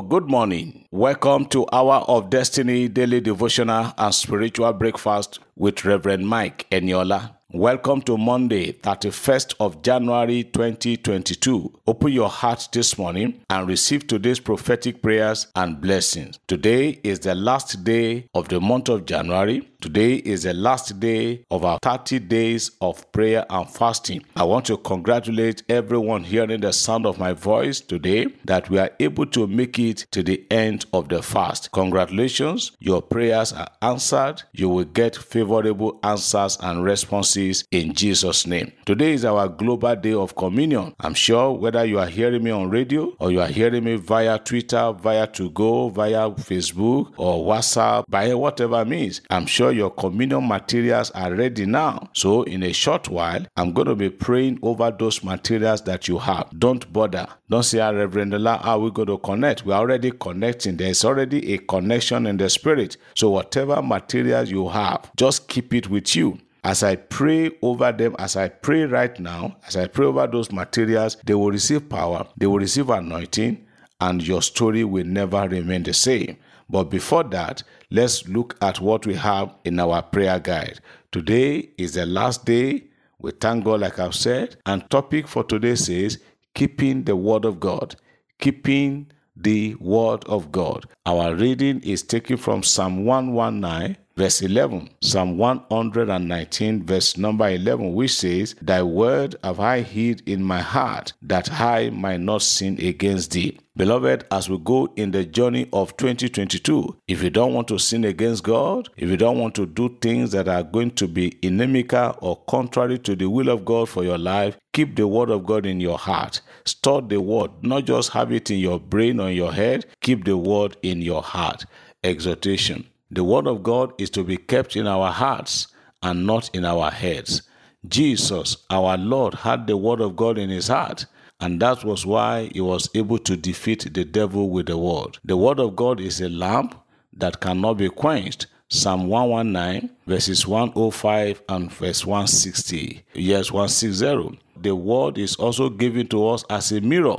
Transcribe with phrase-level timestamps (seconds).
[0.00, 0.86] Good morning.
[0.90, 7.36] Welcome to Hour of Destiny daily devotional and spiritual breakfast with Reverend Mike Eniola.
[7.52, 11.72] Welcome to Monday, 31st of January 2022.
[11.86, 16.40] Open your heart this morning and receive today's prophetic prayers and blessings.
[16.48, 19.68] Today is the last day of the month of January.
[19.84, 24.24] Today is the last day of our 30 days of prayer and fasting.
[24.34, 28.90] I want to congratulate everyone hearing the sound of my voice today that we are
[28.98, 31.70] able to make it to the end of the fast.
[31.72, 34.42] Congratulations, your prayers are answered.
[34.54, 38.72] You will get favorable answers and responses in Jesus' name.
[38.86, 40.94] Today is our global day of communion.
[40.98, 44.38] I'm sure whether you are hearing me on radio or you are hearing me via
[44.38, 50.46] Twitter, via To Go, via Facebook or WhatsApp, by whatever means, I'm sure your communion
[50.48, 52.08] materials are ready now.
[52.12, 56.18] So, in a short while, I'm going to be praying over those materials that you
[56.18, 56.48] have.
[56.58, 57.26] Don't bother.
[57.50, 59.66] Don't say, ah, Reverend Ola, how are we going to connect?
[59.66, 60.76] We're already connecting.
[60.76, 62.96] There's already a connection in the spirit.
[63.14, 68.16] So, whatever materials you have, just keep it with you as I pray over them,
[68.18, 72.26] as I pray right now, as I pray over those materials, they will receive power,
[72.38, 73.66] they will receive anointing,
[74.00, 76.38] and your story will never remain the same.
[76.68, 80.80] But before that, let's look at what we have in our prayer guide.
[81.12, 82.84] Today is the last day.
[83.18, 84.56] We thank God, like I've said.
[84.66, 86.18] And topic for today says
[86.54, 87.96] keeping the word of God.
[88.38, 90.86] Keeping the word of God.
[91.06, 98.14] Our reading is taken from Psalm 119 verse 11, Psalm 119, verse number 11, which
[98.14, 103.32] says, Thy word have I hid in my heart, that I might not sin against
[103.32, 103.58] thee.
[103.76, 108.04] Beloved, as we go in the journey of 2022, if you don't want to sin
[108.04, 112.16] against God, if you don't want to do things that are going to be inimical
[112.20, 115.66] or contrary to the will of God for your life, keep the word of God
[115.66, 116.40] in your heart.
[116.64, 120.36] Store the word, not just have it in your brain or your head, keep the
[120.36, 121.64] word in your heart.
[122.04, 122.86] Exhortation.
[123.14, 125.68] The Word of God is to be kept in our hearts
[126.02, 127.42] and not in our heads.
[127.86, 131.06] Jesus, our Lord, had the Word of God in his heart,
[131.38, 135.18] and that was why he was able to defeat the devil with the Word.
[135.24, 136.74] The Word of God is a lamp
[137.12, 138.48] that cannot be quenched.
[138.68, 143.04] Psalm 119, verses 105 and verse 160.
[143.14, 144.40] Yes, 160.
[144.56, 147.18] The Word is also given to us as a mirror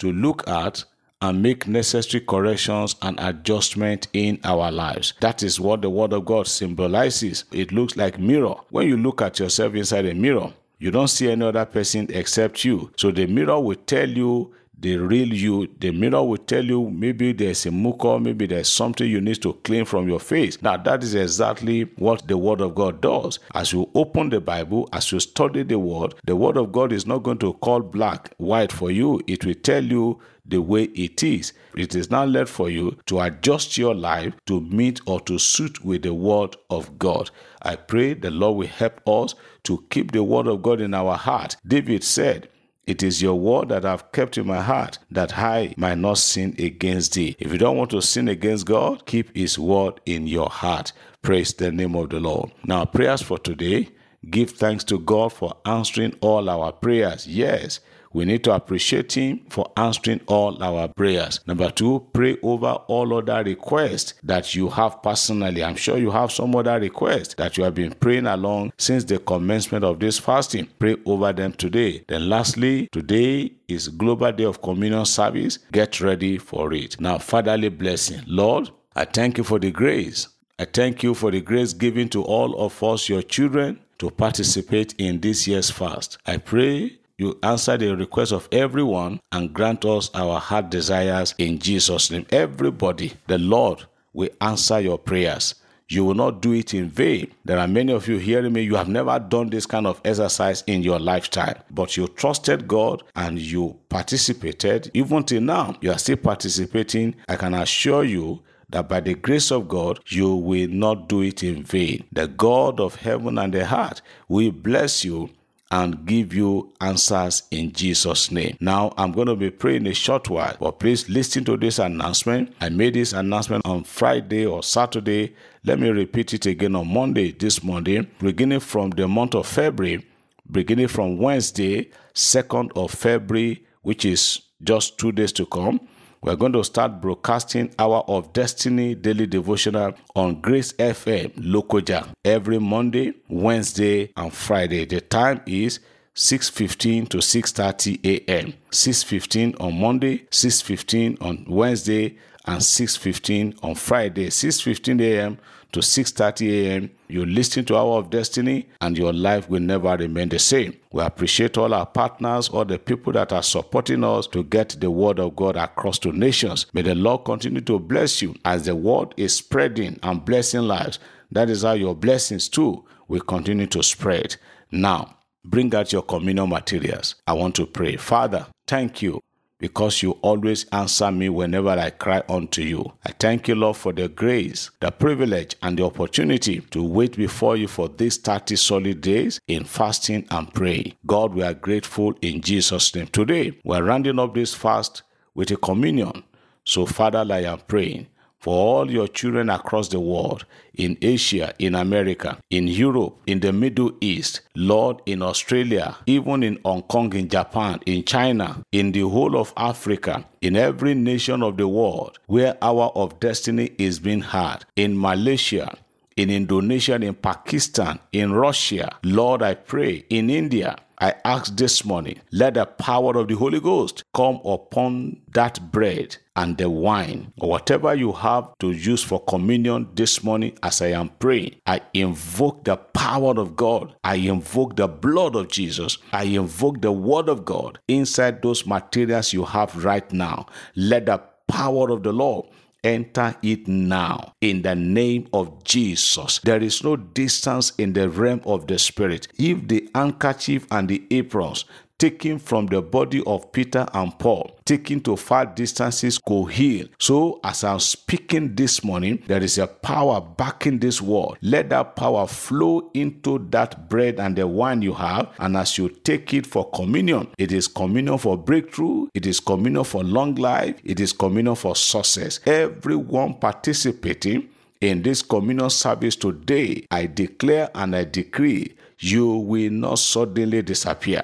[0.00, 0.84] to look at
[1.22, 5.14] and make necessary corrections and adjustment in our lives.
[5.20, 7.44] That is what the word of God symbolizes.
[7.52, 8.54] It looks like mirror.
[8.70, 12.64] When you look at yourself inside a mirror, you don't see any other person except
[12.64, 12.90] you.
[12.96, 15.68] So the mirror will tell you the real you.
[15.78, 19.52] The mirror will tell you maybe there's a mucor, maybe there's something you need to
[19.64, 20.60] clean from your face.
[20.62, 23.38] Now, that is exactly what the Word of God does.
[23.54, 27.06] As you open the Bible, as you study the Word, the Word of God is
[27.06, 29.20] not going to call black white for you.
[29.26, 30.18] It will tell you
[30.50, 31.52] the way it is.
[31.76, 35.84] It is now left for you to adjust your life to meet or to suit
[35.84, 37.30] with the Word of God.
[37.62, 39.34] I pray the Lord will help us
[39.64, 41.56] to keep the Word of God in our heart.
[41.66, 42.48] David said,
[42.86, 46.56] it is your word that I've kept in my heart, that I might not sin
[46.58, 47.36] against thee.
[47.38, 50.92] If you don't want to sin against God, keep his word in your heart.
[51.22, 52.50] Praise the name of the Lord.
[52.64, 53.90] Now, prayers for today.
[54.28, 57.28] Give thanks to God for answering all our prayers.
[57.28, 57.78] Yes,
[58.12, 61.40] we need to appreciate Him for answering all our prayers.
[61.46, 65.62] Number two, pray over all other requests that you have personally.
[65.62, 69.18] I'm sure you have some other requests that you have been praying along since the
[69.18, 70.68] commencement of this fasting.
[70.78, 72.04] Pray over them today.
[72.08, 75.58] Then, lastly, today is Global Day of Communion Service.
[75.72, 77.00] Get ready for it.
[77.00, 78.22] Now, Fatherly blessing.
[78.26, 80.28] Lord, I thank you for the grace.
[80.58, 84.94] I thank you for the grace given to all of us, your children, to participate
[84.98, 86.18] in this year's fast.
[86.26, 91.58] I pray you answer the request of everyone and grant us our heart desires in
[91.58, 92.24] Jesus' name.
[92.30, 93.84] Everybody, the Lord
[94.14, 95.54] will answer your prayers.
[95.90, 97.30] You will not do it in vain.
[97.44, 100.64] There are many of you hearing me, you have never done this kind of exercise
[100.66, 104.90] in your lifetime, but you trusted God and you participated.
[104.94, 107.16] Even till now, you are still participating.
[107.28, 108.40] I can assure you
[108.70, 112.06] that by the grace of God, you will not do it in vain.
[112.12, 115.28] The God of heaven and the heart will bless you
[115.70, 118.56] and give you answers in Jesus' name.
[118.60, 122.54] Now, I'm going to be praying a short while, but please listen to this announcement.
[122.60, 125.34] I made this announcement on Friday or Saturday.
[125.64, 130.04] Let me repeat it again on Monday, this Monday, beginning from the month of February,
[130.50, 135.80] beginning from Wednesday, 2nd of February, which is just two days to come.
[136.22, 142.58] We're going to start broadcasting Hour of Destiny daily devotional on Grace FM Lokoja every
[142.58, 144.84] Monday, Wednesday, and Friday.
[144.84, 145.80] The time is
[146.14, 148.52] 6:15 to 6:30 a.m.
[148.70, 154.26] 6:15 on Monday, 6:15 on Wednesday, and 6:15 on Friday.
[154.26, 155.38] 6:15 a.m.
[155.72, 156.90] to 6:30 a.m.
[157.08, 160.76] You listen to Hour of Destiny, and your life will never remain the same.
[160.92, 164.90] We appreciate all our partners, all the people that are supporting us to get the
[164.90, 166.66] word of God across to nations.
[166.72, 170.98] May the Lord continue to bless you as the word is spreading and blessing lives.
[171.32, 174.36] That is how your blessings too will continue to spread.
[174.70, 177.16] Now, bring out your communal materials.
[177.26, 177.96] I want to pray.
[177.96, 179.20] Father, thank you
[179.60, 182.92] because you always answer me whenever I cry unto you.
[183.04, 187.56] I thank you, Lord, for the grace, the privilege, and the opportunity to wait before
[187.56, 190.94] you for these 30 solid days in fasting and praying.
[191.06, 193.06] God, we are grateful in Jesus' name.
[193.08, 195.02] Today, we're rounding up this fast
[195.34, 196.24] with a communion.
[196.64, 198.08] So, Father, I am praying
[198.40, 200.44] for all your children across the world,
[200.74, 206.58] in Asia, in America, in Europe, in the Middle East, Lord, in Australia, even in
[206.64, 211.58] Hong Kong, in Japan, in China, in the whole of Africa, in every nation of
[211.58, 215.76] the world where Hour of Destiny is being had, in Malaysia,
[216.16, 222.20] in Indonesia, in Pakistan, in Russia, Lord, I pray, in India, I ask this morning,
[222.30, 227.48] let the power of the Holy Ghost come upon that bread and the wine, or
[227.48, 231.56] whatever you have to use for communion this morning as I am praying.
[231.66, 233.94] I invoke the power of God.
[234.04, 235.96] I invoke the blood of Jesus.
[236.12, 240.46] I invoke the word of God inside those materials you have right now.
[240.76, 242.46] Let the power of the Lord
[242.84, 246.40] enter it now in the name of Jesus.
[246.40, 249.28] There is no distance in the realm of the spirit.
[249.38, 251.64] If the handkerchief and the aprons
[252.00, 256.86] taken from the body of Peter and Paul, taken to far distances, could heal.
[256.98, 261.36] So, as I'm speaking this morning, there is a power backing this word.
[261.42, 265.28] Let that power flow into that bread and the wine you have.
[265.38, 269.84] And as you take it for communion, it is communion for breakthrough, it is communion
[269.84, 272.40] for long life, it is communion for success.
[272.46, 274.48] Everyone participating
[274.80, 281.22] in this communion service today, I declare and I decree you will not suddenly disappear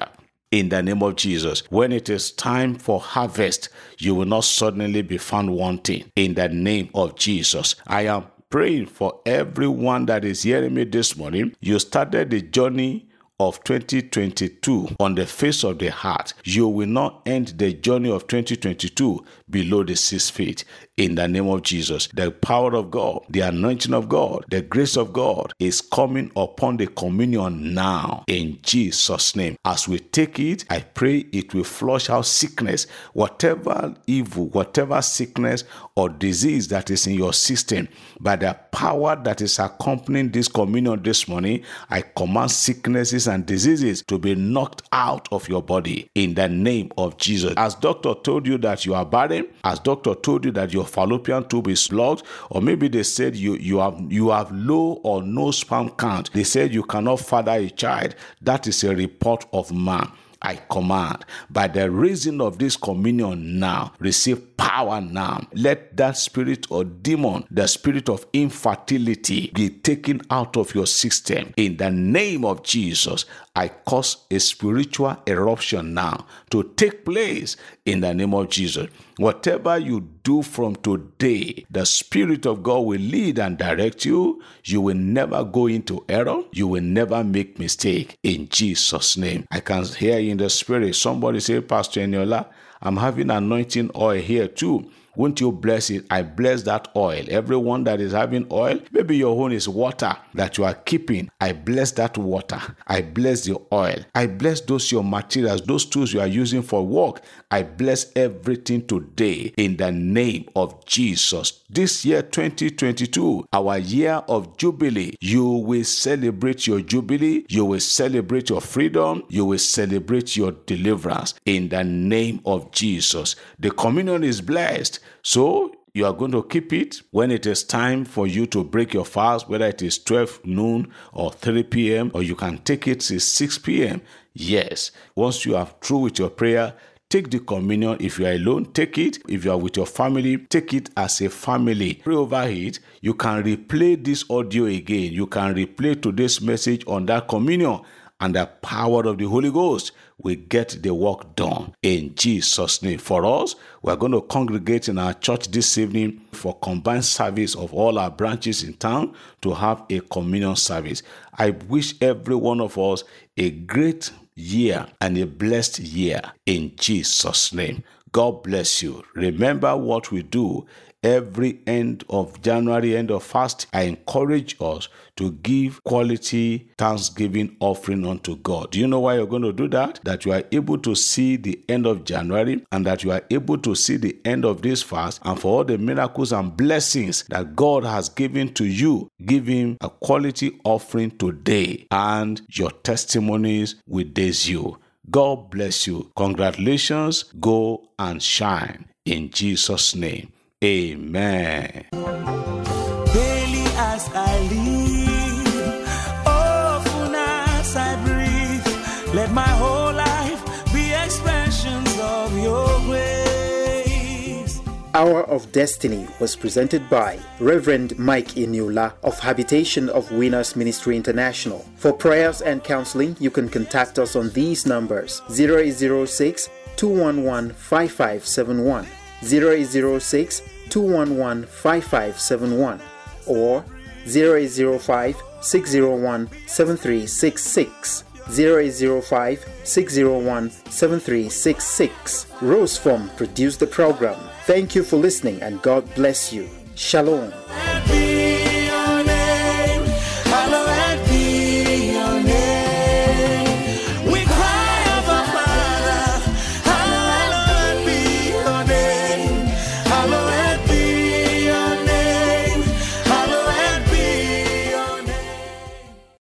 [0.51, 1.63] in the name of Jesus.
[1.71, 6.49] When it is time for harvest, you will not suddenly be found wanting in the
[6.49, 7.75] name of Jesus.
[7.87, 11.55] I am praying for everyone that is hearing me this morning.
[11.61, 13.09] You started the journey
[13.39, 16.33] of 2022 on the face of the heart.
[16.45, 20.65] You will not end the journey of 2022 below the six feet
[20.97, 22.09] in the name of Jesus.
[22.15, 26.79] The power of God, the anointing of God, the grace of God is coming upon
[26.79, 29.57] the communion now in Jesus' name.
[29.65, 35.65] As we take it, I pray it will flush out sickness, whatever evil, whatever sickness
[35.97, 37.89] or disease that is in your system.
[38.21, 44.03] By the power that is accompanying this communion this morning, I command sicknesses and diseases
[44.09, 47.55] to be knocked out of your body in the name of Jesus.
[47.57, 51.49] As doctor told you that you are barren, as doctor told you that your fallopian
[51.49, 55.51] tube is blocked, or maybe they said you you have you have low or no
[55.51, 56.33] sperm count.
[56.33, 58.15] They said you cannot father a child.
[58.43, 60.11] That is a report of man.
[60.43, 65.47] I command by the reason of this communion now, receive power now.
[65.53, 71.53] Let that spirit or demon, the spirit of infertility, be taken out of your system.
[71.57, 78.01] In the name of Jesus, I cause a spiritual eruption now to take place in
[78.01, 78.89] the name of Jesus.
[79.17, 84.43] Whatever you do from today, the Spirit of God will lead and direct you.
[84.65, 86.43] You will never go into error.
[86.53, 89.47] You will never make mistake in Jesus' name.
[89.51, 92.47] I can hear in the spirit somebody say, Pastor Eniola,
[92.83, 94.91] I'm having anointing oil here too.
[95.17, 96.07] Won't you bless it?
[96.11, 97.25] I bless that oil.
[97.29, 101.31] Everyone that is having oil, maybe your own is water that you are keeping.
[101.41, 102.61] I bless that water.
[102.87, 103.97] I bless the oil.
[104.15, 107.23] I bless those your materials, those tools you are using for work.
[107.51, 111.63] I bless everything today in the name of Jesus.
[111.71, 117.47] This year 2022, our year of jubilee, you will celebrate your jubilee.
[117.49, 119.23] You will celebrate your freedom.
[119.29, 123.37] You will celebrate your deliverance in the name of Jesus.
[123.59, 125.01] The communion is blessed.
[125.23, 128.93] So You are going to keep it when it is time for you to break
[128.93, 133.01] your fast, whether it is 12 noon or 3 p.m., or you can take it
[133.01, 134.03] till 6 p.m.
[134.35, 136.75] Yes, once you are through with your prayer,
[137.09, 137.97] Take the communion.
[138.01, 139.19] If you are alone, take it.
[139.29, 141.95] If you are with your family, take it as a family.
[141.95, 142.81] Pray over it.
[143.01, 145.13] You can replay this audio again.
[145.13, 147.81] You can replay today's message on that communion,
[148.19, 149.93] and the power of the Holy Ghost
[150.27, 152.99] will get the work done in Jesus' name.
[152.99, 157.55] For us, we are going to congregate in our church this evening for combined service
[157.55, 161.05] of all our branches in town to have a communion service.
[161.39, 163.05] I wish every one of us
[163.37, 167.85] a great year and a blessed year in Jesus' name.
[168.11, 169.05] God bless you.
[169.15, 170.67] Remember what we do
[171.07, 178.05] every end of January, end of fast, I encourage us to give quality thanksgiving offering
[178.05, 178.73] unto God.
[178.73, 180.01] Do you know why you're going to do that?
[180.03, 183.57] That you are able to see the end of January and that you are able
[183.59, 187.55] to see the end of this fast and for all the miracles and blessings that
[187.55, 189.09] God has given to you.
[189.25, 194.79] Give Him a quality offering today and your testimonies will daze you.
[195.09, 196.11] God bless you.
[196.17, 197.23] Congratulations.
[197.39, 200.33] Go and shine in Jesus' name.
[200.65, 201.85] Amen.
[201.93, 205.89] Daily as I live,
[206.27, 214.59] often as I breathe, let my whole life be expressions of your grace.
[214.95, 221.67] Hour of Destiny was presented by Reverend Mike Eniola of Habitation of Winners Ministry International.
[221.77, 228.87] For prayers and counseling, you can contact us on these numbers 0806 211 5571,
[229.23, 232.81] 0806 211 5571,
[233.27, 233.65] or
[234.07, 238.05] 0805 601 7366.
[238.29, 242.27] 0805 601 7366.
[242.43, 244.19] Rose Form produced the program.
[244.45, 246.49] Thank you for listening and God bless you.
[246.75, 247.33] Shalom.